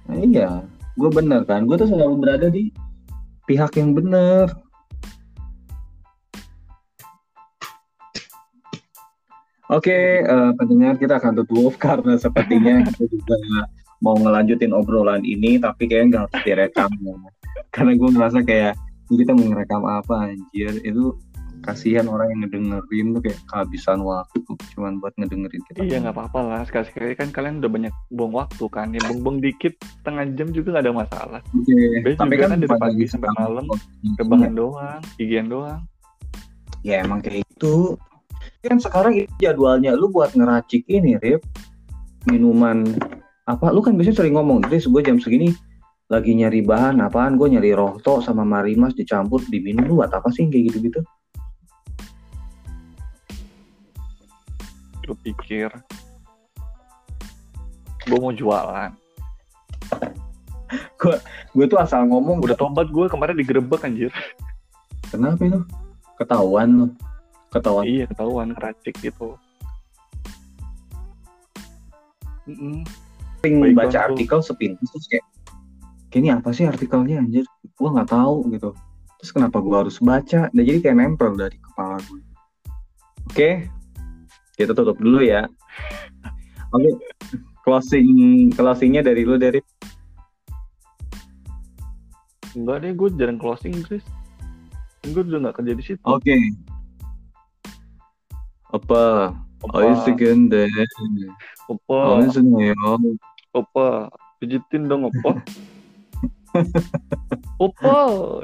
Nah, 0.04 0.16
iya 0.20 0.48
gue 0.92 1.08
bener 1.08 1.40
kan 1.42 1.64
gue 1.64 1.72
tuh 1.74 1.88
selalu 1.88 2.14
berada 2.18 2.48
di 2.48 2.68
pihak 3.44 3.72
yang 3.74 3.94
bener 3.94 4.52
Oke, 9.68 9.92
eh, 10.24 10.50
pendengar 10.56 10.96
kita 10.96 11.20
akan 11.20 11.32
tutup 11.38 11.76
karena 11.84 12.16
sepertinya 12.16 12.88
kita 12.88 13.04
juga 13.06 13.36
mau 14.00 14.16
ngelanjutin 14.16 14.72
obrolan 14.72 15.20
ini, 15.22 15.60
tapi 15.60 15.84
kayaknya 15.84 16.06
nggak 16.08 16.22
harus 16.24 16.40
direkam 16.42 16.90
ya. 16.98 17.14
Karena 17.74 17.92
gue 17.94 18.08
ngerasa 18.12 18.38
kayak 18.46 18.74
"Ini 19.08 19.16
kita 19.24 19.32
mau 19.32 19.46
ngerekam 19.48 19.82
apa 19.84 20.14
anjir, 20.32 20.72
itu 20.84 21.16
kasihan 21.62 22.06
orang 22.06 22.30
yang 22.30 22.40
ngedengerin 22.46 23.06
tuh 23.14 23.22
kayak 23.24 23.40
kehabisan 23.50 23.98
waktu 24.06 24.38
cuman 24.74 25.02
buat 25.02 25.14
ngedengerin 25.18 25.62
kita. 25.70 25.78
Iya 25.82 25.96
nggak 26.06 26.14
apa-apa 26.14 26.40
lah, 26.44 26.60
sekali-sekali 26.64 27.18
kan 27.18 27.28
kalian 27.34 27.58
udah 27.58 27.70
banyak 27.70 27.94
buang 28.14 28.34
waktu 28.34 28.64
kan, 28.70 28.94
ya 28.94 29.00
buang-buang 29.10 29.38
dikit 29.42 29.74
setengah 30.00 30.24
jam 30.38 30.48
juga 30.54 30.78
nggak 30.78 30.84
ada 30.86 30.94
masalah. 30.94 31.40
Oke, 31.54 31.74
Base 32.04 32.18
tapi 32.18 32.34
juga 32.38 32.42
kan 32.42 32.50
kan 32.50 32.58
dari 32.62 32.70
pagi 32.78 33.04
sampai 33.10 33.30
malam, 33.34 33.64
Iya. 33.68 34.14
Rebahan 34.22 34.52
doang, 34.54 35.00
gigian 35.18 35.46
doang. 35.50 35.80
Ya 36.86 37.02
emang 37.02 37.20
kayak 37.20 37.42
itu. 37.42 37.98
Kan 38.62 38.78
sekarang 38.78 39.18
itu 39.18 39.30
jadwalnya 39.42 39.98
lu 39.98 40.10
buat 40.10 40.34
ngeracik 40.34 40.86
ini, 40.86 41.18
Rip. 41.18 41.42
Minuman 42.30 42.86
apa? 43.50 43.72
Lu 43.74 43.82
kan 43.82 43.98
biasanya 43.98 44.22
sering 44.22 44.34
ngomong, 44.38 44.62
Tris 44.66 44.86
gue 44.86 45.02
jam 45.02 45.18
segini 45.18 45.54
lagi 46.08 46.32
nyari 46.32 46.64
bahan 46.64 47.04
apaan? 47.04 47.36
Gue 47.36 47.52
nyari 47.52 47.76
rohto 47.76 48.24
sama 48.24 48.40
marimas 48.42 48.96
dicampur 48.96 49.44
diminum 49.44 49.84
lu 49.84 49.94
buat 50.00 50.08
apa 50.08 50.32
sih 50.32 50.48
kayak 50.48 50.72
gitu-gitu? 50.72 51.00
Lu 55.04 55.14
pikir 55.20 55.68
gue 58.08 58.16
mau 58.18 58.32
jualan. 58.32 58.90
Gue 61.56 61.64
tuh 61.64 61.80
asal 61.80 62.04
ngomong 62.08 62.44
Udah 62.44 62.56
tobat 62.56 62.88
gue 62.88 63.04
kemarin 63.08 63.36
digerebek 63.36 63.84
anjir. 63.84 64.12
kenapa 65.12 65.44
itu? 65.44 65.60
Ketahuan 66.16 66.68
lu. 66.72 66.86
Ketahuan. 67.52 67.84
Iya 67.84 68.04
ketahuan 68.08 68.52
ngeracik 68.56 68.96
gitu. 69.00 69.36
Mm-mm. 72.48 72.84
Sering 73.40 73.60
baik 73.60 73.74
baca 73.76 73.98
artikel 74.08 74.40
sepintas 74.40 74.88
terus 74.88 75.06
kayak 75.08 75.24
ini 76.16 76.32
apa 76.32 76.54
sih 76.56 76.64
artikelnya 76.64 77.20
anjir? 77.20 77.44
Gue 77.76 77.88
nggak 77.92 78.10
tahu 78.12 78.48
gitu. 78.54 78.72
terus 79.18 79.34
kenapa 79.34 79.58
gue 79.58 79.74
harus 79.74 79.98
baca? 79.98 80.46
Nah 80.54 80.62
jadi 80.62 80.78
kayak 80.78 80.96
nempel 80.96 81.34
dari 81.34 81.58
kepala 81.58 81.98
gue 82.06 82.22
oke 83.26 83.50
kita 84.54 84.72
tutup 84.72 84.94
dulu 85.02 85.26
ya. 85.26 85.50
Oke 86.70 86.90
closing 87.66 88.48
closingnya 88.54 89.02
dari 89.02 89.26
lu 89.26 89.34
dari 89.36 89.58
Enggak 92.56 92.82
deh, 92.82 92.90
gue 92.90 93.08
jarang 93.14 93.38
closing, 93.38 93.86
Chris. 93.86 94.02
Gue 95.06 95.22
udah 95.22 95.52
gak 95.52 95.62
kerja 95.62 95.72
di 95.78 95.84
situ. 95.84 96.02
oke. 96.02 96.34
Apa? 98.74 99.30
Opa, 99.58 99.82
Ayo 99.82 99.94
segende 100.06 100.70
opa, 101.66 102.22
Ayo 102.22 102.30
segende 102.30 102.70
opa, 103.50 104.06
pijitin 104.38 104.86
dong, 104.86 105.10
opa. 105.10 105.34
opa, 107.64 107.94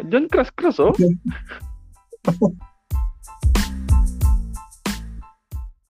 jangan 0.09 0.27
keras-keras, 0.31 0.79
oh. 0.83 0.95